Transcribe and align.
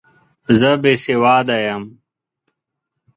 زه 0.59 0.71
بې 0.81 0.93
سواده 1.03 1.57
یم! 1.65 1.83